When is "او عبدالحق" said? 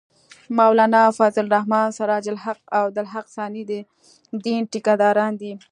2.75-3.27